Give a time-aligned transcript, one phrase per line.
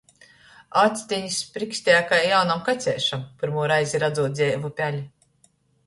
[0.83, 5.09] Actenis sprikstēja kai jaunam kačeišam, pyrmū reizi radzūt dzeivu peli.